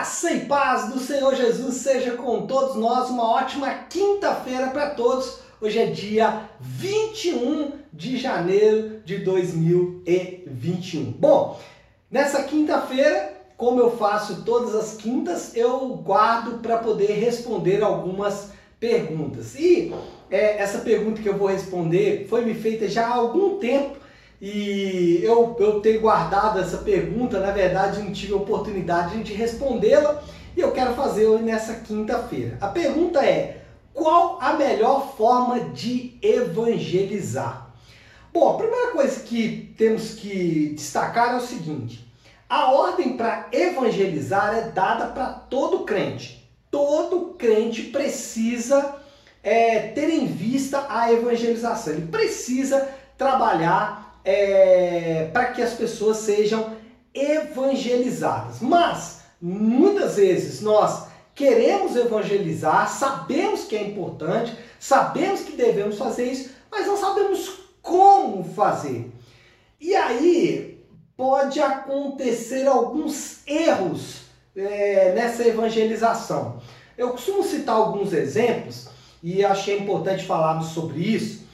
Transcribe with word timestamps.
Graça 0.00 0.32
e 0.32 0.46
paz 0.46 0.88
do 0.88 0.98
Senhor 0.98 1.34
Jesus 1.34 1.74
seja 1.74 2.12
com 2.12 2.46
todos 2.46 2.74
nós. 2.76 3.10
Uma 3.10 3.32
ótima 3.32 3.68
quinta-feira 3.68 4.68
para 4.68 4.94
todos. 4.94 5.40
Hoje 5.60 5.78
é 5.78 5.84
dia 5.90 6.48
21 6.58 7.72
de 7.92 8.16
janeiro 8.16 9.02
de 9.04 9.18
2021. 9.18 11.12
Bom, 11.18 11.60
nessa 12.10 12.44
quinta-feira, 12.44 13.42
como 13.58 13.78
eu 13.78 13.94
faço 13.94 14.42
todas 14.42 14.74
as 14.74 14.94
quintas, 14.94 15.54
eu 15.54 15.88
guardo 15.96 16.62
para 16.62 16.78
poder 16.78 17.12
responder 17.20 17.82
algumas 17.82 18.52
perguntas. 18.80 19.54
E 19.54 19.92
é, 20.30 20.62
essa 20.62 20.78
pergunta 20.78 21.20
que 21.20 21.28
eu 21.28 21.36
vou 21.36 21.48
responder 21.48 22.26
foi 22.26 22.42
me 22.42 22.54
feita 22.54 22.88
já 22.88 23.06
há 23.06 23.16
algum 23.16 23.58
tempo 23.58 23.99
e 24.40 25.20
eu, 25.22 25.54
eu 25.58 25.80
tenho 25.80 26.00
guardado 26.00 26.60
essa 26.60 26.78
pergunta, 26.78 27.38
na 27.38 27.50
verdade 27.50 28.02
não 28.02 28.10
tive 28.10 28.32
oportunidade 28.32 29.22
de 29.22 29.34
respondê-la 29.34 30.22
e 30.56 30.60
eu 30.60 30.72
quero 30.72 30.94
fazer 30.94 31.28
nessa 31.40 31.74
quinta-feira. 31.74 32.56
A 32.60 32.68
pergunta 32.68 33.24
é: 33.24 33.62
qual 33.92 34.38
a 34.40 34.54
melhor 34.54 35.14
forma 35.14 35.60
de 35.60 36.18
evangelizar? 36.22 37.70
Bom, 38.32 38.54
a 38.54 38.56
primeira 38.56 38.92
coisa 38.92 39.20
que 39.20 39.74
temos 39.76 40.14
que 40.14 40.72
destacar 40.74 41.34
é 41.34 41.36
o 41.36 41.40
seguinte: 41.40 42.10
a 42.48 42.72
ordem 42.72 43.18
para 43.18 43.48
evangelizar 43.52 44.56
é 44.56 44.62
dada 44.70 45.08
para 45.08 45.26
todo 45.26 45.84
crente. 45.84 46.40
Todo 46.70 47.34
crente 47.36 47.82
precisa 47.84 48.96
é, 49.42 49.88
ter 49.88 50.08
em 50.08 50.26
vista 50.26 50.86
a 50.88 51.12
evangelização, 51.12 51.94
ele 51.94 52.06
precisa 52.06 52.88
trabalhar 53.18 54.09
é, 54.24 55.30
para 55.32 55.46
que 55.46 55.62
as 55.62 55.72
pessoas 55.74 56.18
sejam 56.18 56.76
evangelizadas. 57.14 58.60
Mas 58.60 59.22
muitas 59.40 60.16
vezes 60.16 60.60
nós 60.60 61.08
queremos 61.34 61.96
evangelizar, 61.96 62.88
sabemos 62.88 63.64
que 63.64 63.76
é 63.76 63.82
importante, 63.82 64.54
sabemos 64.78 65.40
que 65.40 65.52
devemos 65.52 65.96
fazer 65.96 66.30
isso, 66.30 66.50
mas 66.70 66.86
não 66.86 66.96
sabemos 66.96 67.60
como 67.80 68.44
fazer. 68.44 69.10
E 69.80 69.96
aí 69.96 70.84
pode 71.16 71.60
acontecer 71.60 72.66
alguns 72.66 73.46
erros 73.46 74.22
é, 74.54 75.12
nessa 75.14 75.46
evangelização. 75.46 76.60
Eu 76.96 77.10
costumo 77.10 77.42
citar 77.42 77.76
alguns 77.76 78.12
exemplos 78.12 78.88
e 79.22 79.44
achei 79.44 79.78
importante 79.78 80.26
falarmos 80.26 80.68
sobre 80.68 81.00
isso. 81.00 81.46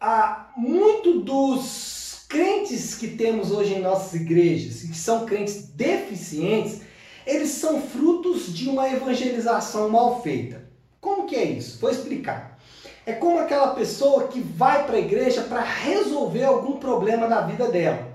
Há 0.00 0.52
muito 0.56 1.20
dos 1.20 1.95
crentes 2.28 2.94
que 2.94 3.08
temos 3.08 3.50
hoje 3.50 3.74
em 3.74 3.80
nossas 3.80 4.14
igrejas, 4.14 4.82
que 4.82 4.96
são 4.96 5.26
crentes 5.26 5.68
deficientes, 5.68 6.80
eles 7.26 7.50
são 7.50 7.80
frutos 7.82 8.54
de 8.54 8.68
uma 8.68 8.88
evangelização 8.90 9.88
mal 9.88 10.22
feita. 10.22 10.62
Como 11.00 11.26
que 11.26 11.36
é 11.36 11.44
isso? 11.44 11.78
Vou 11.80 11.90
explicar. 11.90 12.58
É 13.04 13.12
como 13.12 13.38
aquela 13.38 13.68
pessoa 13.68 14.28
que 14.28 14.40
vai 14.40 14.84
para 14.84 14.96
a 14.96 15.00
igreja 15.00 15.42
para 15.42 15.60
resolver 15.60 16.44
algum 16.44 16.78
problema 16.78 17.28
da 17.28 17.42
vida 17.42 17.68
dela. 17.68 18.08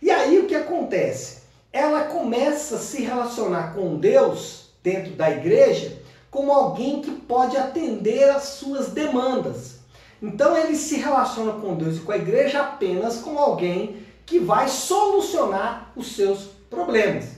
E 0.00 0.10
aí 0.10 0.38
o 0.38 0.46
que 0.46 0.54
acontece? 0.54 1.42
Ela 1.72 2.04
começa 2.04 2.76
a 2.76 2.80
se 2.80 3.02
relacionar 3.02 3.74
com 3.74 3.96
Deus 3.96 4.70
dentro 4.82 5.12
da 5.12 5.30
igreja 5.30 6.00
como 6.30 6.50
alguém 6.50 7.02
que 7.02 7.10
pode 7.10 7.58
atender 7.58 8.30
às 8.30 8.44
suas 8.44 8.88
demandas. 8.88 9.81
Então 10.22 10.56
ele 10.56 10.76
se 10.76 10.96
relaciona 10.96 11.52
com 11.52 11.74
Deus 11.74 11.96
e 11.96 12.00
com 12.00 12.12
a 12.12 12.16
igreja 12.16 12.60
apenas 12.60 13.18
como 13.18 13.38
alguém 13.38 13.96
que 14.24 14.38
vai 14.38 14.68
solucionar 14.68 15.92
os 15.96 16.14
seus 16.14 16.50
problemas. 16.70 17.30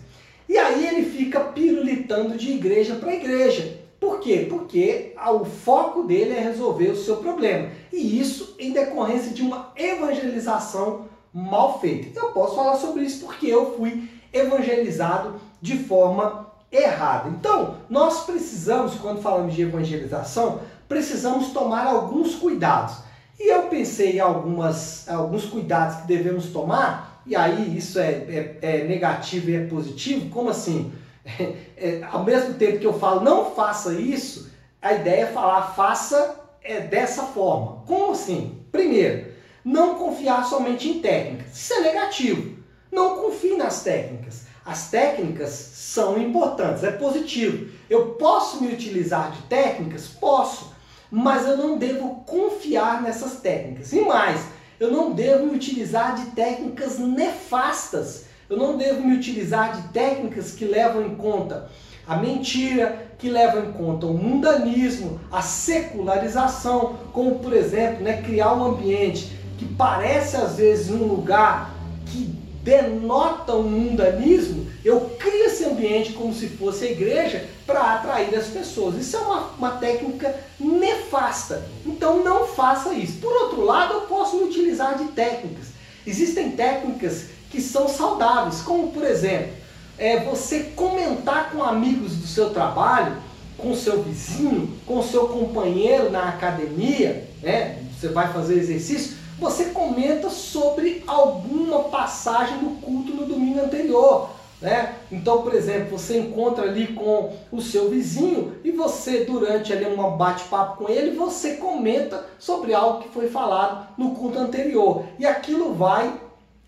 E 0.48 0.58
aí 0.58 0.86
ele 0.86 1.10
fica 1.10 1.40
pirulitando 1.40 2.36
de 2.36 2.52
igreja 2.52 2.96
para 2.96 3.14
igreja. 3.14 3.80
Por 3.98 4.20
quê? 4.20 4.46
Porque 4.48 5.14
o 5.32 5.44
foco 5.46 6.02
dele 6.02 6.34
é 6.34 6.40
resolver 6.40 6.90
o 6.90 6.96
seu 6.96 7.16
problema. 7.16 7.70
E 7.90 8.20
isso 8.20 8.54
em 8.58 8.72
decorrência 8.72 9.32
de 9.32 9.40
uma 9.40 9.72
evangelização 9.74 11.06
mal 11.32 11.80
feita. 11.80 12.20
Eu 12.20 12.32
posso 12.32 12.54
falar 12.54 12.76
sobre 12.76 13.04
isso 13.04 13.24
porque 13.24 13.46
eu 13.46 13.76
fui 13.76 14.08
evangelizado 14.30 15.40
de 15.62 15.78
forma 15.78 16.52
errada. 16.76 17.28
Então, 17.28 17.76
nós 17.88 18.24
precisamos, 18.24 18.94
quando 18.94 19.22
falamos 19.22 19.54
de 19.54 19.62
evangelização, 19.62 20.60
precisamos 20.88 21.48
tomar 21.48 21.86
alguns 21.86 22.34
cuidados. 22.34 22.96
E 23.38 23.52
eu 23.52 23.64
pensei 23.64 24.16
em 24.16 24.20
algumas, 24.20 25.08
alguns 25.08 25.44
cuidados 25.44 25.96
que 26.02 26.06
devemos 26.06 26.46
tomar, 26.46 27.22
e 27.26 27.34
aí 27.34 27.76
isso 27.76 27.98
é, 27.98 28.10
é, 28.10 28.58
é 28.62 28.84
negativo 28.84 29.50
e 29.50 29.56
é 29.56 29.66
positivo. 29.66 30.30
Como 30.30 30.50
assim? 30.50 30.92
É, 31.76 32.02
ao 32.04 32.22
mesmo 32.22 32.54
tempo 32.54 32.78
que 32.78 32.86
eu 32.86 32.96
falo 32.98 33.20
não 33.20 33.50
faça 33.50 33.94
isso, 33.94 34.48
a 34.80 34.92
ideia 34.92 35.22
é 35.22 35.26
falar 35.26 35.74
faça 35.74 36.40
é, 36.62 36.80
dessa 36.80 37.24
forma. 37.24 37.82
Como 37.84 38.12
assim? 38.12 38.64
Primeiro, 38.70 39.26
não 39.64 39.96
confiar 39.96 40.44
somente 40.44 40.88
em 40.88 41.00
técnicas. 41.00 41.56
Isso 41.56 41.74
é 41.74 41.80
negativo. 41.80 42.58
Não 42.92 43.16
confie 43.16 43.56
nas 43.56 43.82
técnicas. 43.82 44.43
As 44.64 44.90
técnicas 44.90 45.50
são 45.50 46.18
importantes, 46.18 46.84
é 46.84 46.90
positivo. 46.90 47.70
Eu 47.88 48.12
posso 48.12 48.62
me 48.62 48.72
utilizar 48.72 49.30
de 49.32 49.42
técnicas? 49.42 50.08
Posso 50.08 50.74
mas 51.16 51.46
eu 51.46 51.56
não 51.56 51.78
devo 51.78 52.24
confiar 52.26 53.00
nessas 53.00 53.40
técnicas. 53.40 53.92
E 53.92 54.00
mais, 54.00 54.46
eu 54.80 54.90
não 54.90 55.12
devo 55.12 55.46
me 55.46 55.54
utilizar 55.54 56.16
de 56.16 56.32
técnicas 56.32 56.98
nefastas. 56.98 58.24
Eu 58.50 58.56
não 58.56 58.76
devo 58.76 59.00
me 59.00 59.16
utilizar 59.16 59.76
de 59.76 59.88
técnicas 59.92 60.50
que 60.50 60.64
levam 60.64 61.06
em 61.06 61.14
conta 61.14 61.70
a 62.04 62.16
mentira, 62.16 63.06
que 63.16 63.30
levam 63.30 63.64
em 63.64 63.72
conta 63.72 64.06
o 64.06 64.12
mundanismo, 64.12 65.20
a 65.30 65.40
secularização, 65.40 66.98
como 67.12 67.38
por 67.38 67.52
exemplo, 67.52 68.02
né, 68.02 68.20
criar 68.20 68.52
um 68.52 68.64
ambiente 68.64 69.38
que 69.56 69.64
parece 69.64 70.36
às 70.36 70.56
vezes 70.56 70.90
um 70.90 71.04
lugar 71.04 71.72
que 72.06 72.43
denota 72.64 73.54
um 73.54 73.62
mundanismo, 73.62 74.66
eu 74.82 74.98
crio 75.18 75.44
esse 75.44 75.66
ambiente 75.66 76.14
como 76.14 76.32
se 76.32 76.48
fosse 76.48 76.86
a 76.86 76.90
igreja 76.90 77.46
para 77.66 77.94
atrair 77.94 78.34
as 78.34 78.46
pessoas. 78.46 78.96
Isso 78.96 79.16
é 79.16 79.20
uma, 79.20 79.40
uma 79.58 79.70
técnica 79.72 80.34
nefasta. 80.58 81.62
Então 81.84 82.24
não 82.24 82.46
faça 82.46 82.94
isso. 82.94 83.18
Por 83.20 83.32
outro 83.32 83.60
lado, 83.60 83.92
eu 83.92 84.00
posso 84.02 84.38
me 84.38 84.44
utilizar 84.44 84.96
de 84.96 85.04
técnicas. 85.08 85.66
Existem 86.06 86.52
técnicas 86.52 87.26
que 87.50 87.60
são 87.60 87.86
saudáveis, 87.86 88.62
como 88.62 88.90
por 88.90 89.04
exemplo, 89.04 89.52
é 89.98 90.20
você 90.20 90.60
comentar 90.74 91.50
com 91.50 91.62
amigos 91.62 92.16
do 92.16 92.26
seu 92.26 92.50
trabalho, 92.50 93.16
com 93.58 93.74
seu 93.74 94.02
vizinho, 94.02 94.72
com 94.86 95.02
seu 95.02 95.28
companheiro 95.28 96.10
na 96.10 96.30
academia, 96.30 97.28
né? 97.42 97.78
Você 97.92 98.08
vai 98.08 98.32
fazer 98.32 98.54
exercício 98.54 99.16
você 99.38 99.66
comenta 99.66 100.30
sobre 100.30 101.02
alguma 101.06 101.84
passagem 101.84 102.58
do 102.58 102.80
culto 102.80 103.12
no 103.12 103.26
domingo 103.26 103.60
anterior. 103.60 104.30
Né? 104.60 104.94
Então, 105.12 105.42
por 105.42 105.54
exemplo, 105.54 105.98
você 105.98 106.18
encontra 106.18 106.64
ali 106.64 106.88
com 106.88 107.36
o 107.52 107.60
seu 107.60 107.90
vizinho 107.90 108.56
e 108.64 108.70
você, 108.70 109.24
durante 109.24 109.72
ali 109.72 109.84
um 109.84 110.16
bate-papo 110.16 110.84
com 110.84 110.90
ele, 110.90 111.16
você 111.16 111.56
comenta 111.56 112.24
sobre 112.38 112.72
algo 112.72 113.02
que 113.02 113.08
foi 113.10 113.28
falado 113.28 113.88
no 113.98 114.14
culto 114.14 114.38
anterior. 114.38 115.04
E 115.18 115.26
aquilo 115.26 115.74
vai 115.74 116.14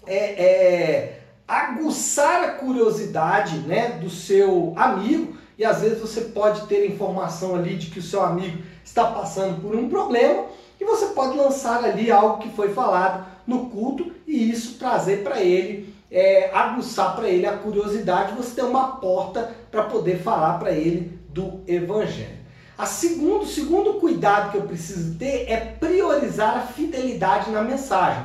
é, 0.07 0.45
é, 0.45 1.21
aguçar 1.49 2.45
a 2.45 2.51
curiosidade 2.53 3.59
né, 3.61 3.93
do 3.93 4.11
seu 4.11 4.75
amigo. 4.77 5.35
E 5.57 5.65
às 5.65 5.81
vezes 5.81 5.99
você 5.99 6.21
pode 6.21 6.67
ter 6.67 6.87
informação 6.87 7.55
ali 7.55 7.77
de 7.77 7.87
que 7.87 8.01
o 8.01 8.03
seu 8.03 8.23
amigo 8.23 8.63
está 8.85 9.07
passando 9.07 9.63
por 9.63 9.75
um 9.75 9.89
problema 9.89 10.45
você 10.87 11.07
pode 11.07 11.37
lançar 11.37 11.85
ali 11.85 12.11
algo 12.11 12.39
que 12.39 12.49
foi 12.51 12.73
falado 12.73 13.27
no 13.47 13.69
culto 13.71 14.11
e 14.27 14.51
isso 14.51 14.79
trazer 14.79 15.23
para 15.23 15.41
ele, 15.41 15.95
é, 16.11 16.51
aguçar 16.53 17.15
para 17.15 17.29
ele 17.29 17.47
a 17.47 17.57
curiosidade, 17.57 18.35
você 18.35 18.55
ter 18.55 18.65
uma 18.65 18.97
porta 18.97 19.55
para 19.71 19.85
poder 19.85 20.19
falar 20.19 20.59
para 20.59 20.73
ele 20.73 21.19
do 21.29 21.61
Evangelho. 21.67 22.47
A 22.79 22.87
segundo, 22.87 23.43
o 23.43 23.47
segundo 23.47 23.95
cuidado 23.95 24.51
que 24.51 24.59
eu 24.59 24.63
preciso 24.63 25.19
ter 25.19 25.51
é 25.51 25.57
priorizar 25.57 26.59
a 26.59 26.61
fidelidade 26.61 27.51
na 27.51 27.63
mensagem. 27.63 28.25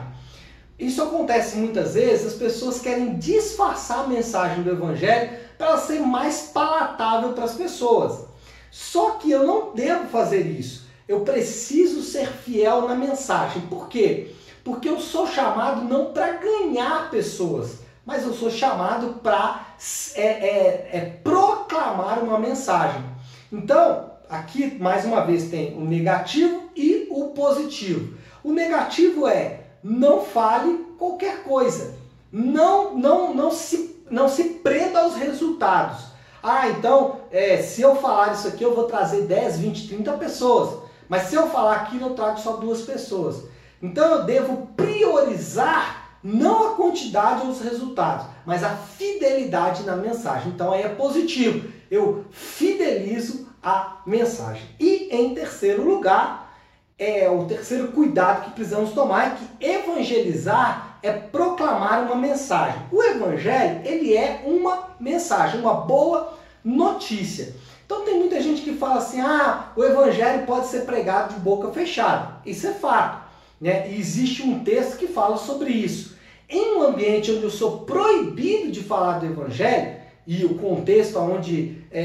Isso 0.78 1.02
acontece 1.02 1.58
muitas 1.58 1.94
vezes, 1.94 2.28
as 2.28 2.34
pessoas 2.34 2.80
querem 2.80 3.18
disfarçar 3.18 4.00
a 4.00 4.08
mensagem 4.08 4.64
do 4.64 4.72
Evangelho 4.72 5.38
para 5.58 5.78
ser 5.78 6.00
mais 6.00 6.50
palatável 6.54 7.34
para 7.34 7.46
as 7.46 7.54
pessoas. 7.54 8.26
Só 8.72 9.12
que 9.12 9.30
eu 9.30 9.46
não 9.46 9.74
devo 9.74 10.08
fazer 10.08 10.42
isso. 10.42 10.88
Eu 11.12 11.20
preciso 11.26 12.02
ser 12.02 12.26
fiel 12.26 12.88
na 12.88 12.96
mensagem. 12.96 13.64
Por 13.64 13.90
quê? 13.90 14.34
Porque 14.64 14.88
eu 14.88 14.98
sou 14.98 15.28
chamado 15.28 15.84
não 15.84 16.14
para 16.14 16.38
ganhar 16.38 17.12
pessoas, 17.12 17.80
mas 18.06 18.24
eu 18.24 18.34
sou 18.34 18.50
chamado 18.50 19.20
para 19.22 19.76
é, 20.16 20.22
é, 20.22 20.90
é, 20.94 21.20
proclamar 21.22 22.24
uma 22.24 22.40
mensagem. 22.40 23.04
Então, 23.52 24.10
aqui 24.30 24.78
mais 24.80 25.04
uma 25.04 25.26
vez 25.26 25.50
tem 25.50 25.78
o 25.78 25.82
negativo 25.82 26.70
e 26.78 27.10
o 27.12 27.32
positivo. 27.32 28.18
O 28.42 28.54
negativo 28.54 29.28
é 29.28 29.64
não 29.84 30.24
fale 30.24 30.78
qualquer 30.98 31.44
coisa. 31.44 31.94
Não, 32.32 32.98
não, 32.98 33.34
não 33.34 33.52
se, 33.52 34.02
não 34.10 34.30
se 34.30 34.46
prenda 34.46 35.02
aos 35.02 35.16
resultados. 35.16 36.06
Ah, 36.42 36.70
então, 36.70 37.18
é, 37.30 37.58
se 37.58 37.82
eu 37.82 37.98
falar 37.98 38.32
isso 38.32 38.48
aqui, 38.48 38.64
eu 38.64 38.74
vou 38.74 38.86
trazer 38.86 39.24
10, 39.24 39.60
20, 39.60 39.88
30 39.90 40.14
pessoas. 40.14 40.90
Mas 41.12 41.24
se 41.24 41.36
eu 41.36 41.50
falar 41.50 41.76
aquilo, 41.76 42.06
eu 42.06 42.14
trago 42.14 42.40
só 42.40 42.54
duas 42.54 42.84
pessoas. 42.84 43.44
Então 43.82 44.12
eu 44.12 44.24
devo 44.24 44.68
priorizar 44.78 46.20
não 46.24 46.72
a 46.72 46.76
quantidade 46.76 47.42
ou 47.42 47.50
os 47.50 47.60
resultados, 47.60 48.28
mas 48.46 48.64
a 48.64 48.70
fidelidade 48.70 49.84
na 49.84 49.98
mensagem. 49.98 50.54
Então 50.54 50.72
aí 50.72 50.84
é 50.84 50.88
positivo. 50.88 51.70
Eu 51.92 52.24
fidelizo 52.32 53.46
a 53.62 53.98
mensagem. 54.08 54.64
E 54.80 55.10
em 55.12 55.36
terceiro 55.36 55.84
lugar, 55.84 56.50
é 56.98 57.30
o 57.30 57.44
terceiro 57.44 57.90
cuidado 57.92 58.46
que 58.46 58.52
precisamos 58.52 58.92
tomar 58.92 59.28
é 59.28 59.36
que 59.36 59.66
evangelizar 59.66 60.98
é 61.04 61.12
proclamar 61.12 62.04
uma 62.06 62.16
mensagem. 62.16 62.84
O 62.90 63.04
evangelho, 63.04 63.82
ele 63.84 64.16
é 64.16 64.44
uma 64.46 64.96
mensagem, 64.98 65.60
uma 65.60 65.74
boa 65.74 66.40
notícia. 66.64 67.56
Então 67.86 68.04
tem 68.04 68.18
muita 68.20 68.42
gente 68.42 68.62
que 68.62 68.74
fala 68.74 68.98
assim: 68.98 69.20
"Ah, 69.20 69.72
o 69.76 69.84
evangelho 69.84 70.46
pode 70.46 70.68
ser 70.68 70.82
pregado 70.82 71.34
de 71.34 71.40
boca 71.40 71.70
fechada". 71.70 72.38
Isso 72.46 72.68
é 72.68 72.74
fato, 72.74 73.28
né? 73.60 73.90
E 73.90 74.00
existe 74.00 74.44
um 74.44 74.64
texto 74.64 74.98
que 74.98 75.08
fala 75.08 75.38
sobre 75.38 75.72
isso. 75.72 76.16
Em 76.50 76.78
um 76.78 76.84
ambiente 76.84 77.32
onde 77.32 77.44
eu 77.44 77.50
sou 77.50 77.80
proibido 77.80 78.72
de 78.72 78.82
falar 78.82 79.20
do 79.20 79.26
evangelho, 79.26 80.02
e 80.28 80.46
o 80.46 80.56
contexto 80.56 81.18
onde 81.20 81.84
é, 81.92 82.02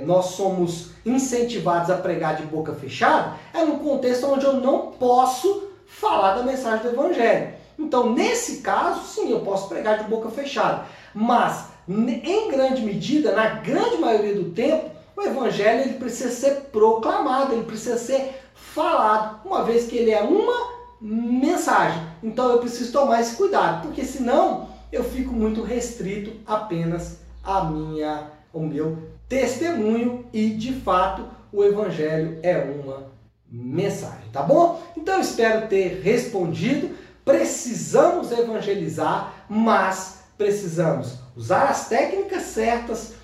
é, 0.00 0.02
nós 0.04 0.26
somos 0.26 0.90
incentivados 1.04 1.90
a 1.90 1.96
pregar 1.96 2.36
de 2.36 2.44
boca 2.44 2.72
fechada, 2.72 3.36
é 3.52 3.64
no 3.64 3.78
contexto 3.78 4.26
onde 4.26 4.44
eu 4.44 4.54
não 4.54 4.92
posso 4.92 5.68
falar 5.86 6.34
da 6.34 6.42
mensagem 6.42 6.82
do 6.82 6.88
Evangelho. 6.88 7.54
Então, 7.78 8.12
nesse 8.12 8.58
caso, 8.58 9.02
sim, 9.06 9.30
eu 9.30 9.40
posso 9.40 9.68
pregar 9.68 9.98
de 9.98 10.04
boca 10.04 10.30
fechada. 10.30 10.86
Mas, 11.14 11.66
em 11.88 12.50
grande 12.50 12.82
medida, 12.82 13.32
na 13.32 13.48
grande 13.56 13.96
maioria 13.96 14.34
do 14.34 14.50
tempo, 14.50 14.90
o 15.16 15.22
Evangelho 15.22 15.82
ele 15.82 15.94
precisa 15.94 16.30
ser 16.30 16.50
proclamado, 16.72 17.52
ele 17.52 17.64
precisa 17.64 17.98
ser 17.98 18.42
falado, 18.54 19.40
uma 19.44 19.64
vez 19.64 19.86
que 19.86 19.96
ele 19.96 20.10
é 20.10 20.22
uma 20.22 20.72
mensagem. 21.00 22.02
Então, 22.22 22.50
eu 22.50 22.58
preciso 22.58 22.92
tomar 22.92 23.20
esse 23.20 23.36
cuidado, 23.36 23.82
porque 23.82 24.04
senão 24.04 24.68
eu 24.92 25.02
fico 25.02 25.32
muito 25.32 25.62
restrito 25.62 26.32
apenas 26.46 27.18
a 27.42 27.64
minha, 27.64 28.28
o 28.52 28.60
meu 28.60 28.98
testemunho 29.28 30.26
e 30.32 30.50
de 30.50 30.72
fato 30.74 31.24
o 31.52 31.64
evangelho 31.64 32.38
é 32.42 32.58
uma 32.58 33.10
mensagem, 33.50 34.28
tá 34.32 34.42
bom? 34.42 34.82
Então 34.96 35.16
eu 35.16 35.20
espero 35.20 35.68
ter 35.68 36.00
respondido. 36.02 36.90
Precisamos 37.24 38.32
evangelizar, 38.32 39.44
mas 39.48 40.24
precisamos 40.36 41.21
usar 41.36 41.64
as 41.64 41.88
técnicas 41.88 42.42
certas, 42.42 43.14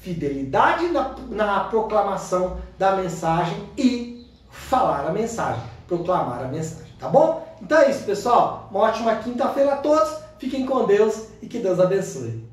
fidelidade 0.00 0.88
na, 0.88 1.16
na 1.28 1.60
proclamação 1.64 2.58
da 2.78 2.96
mensagem 2.96 3.68
e 3.76 4.26
falar 4.50 5.06
a 5.06 5.12
mensagem, 5.12 5.62
proclamar 5.86 6.44
a 6.44 6.48
mensagem, 6.48 6.92
tá 6.98 7.08
bom? 7.08 7.46
Então 7.60 7.78
é 7.78 7.90
isso, 7.90 8.04
pessoal. 8.04 8.68
Uma 8.70 8.80
ótima 8.80 9.16
quinta-feira 9.16 9.74
a 9.74 9.76
todos. 9.76 10.18
Fiquem 10.38 10.64
com 10.64 10.86
Deus 10.86 11.28
e 11.42 11.46
que 11.46 11.58
Deus 11.58 11.80
abençoe. 11.80 12.47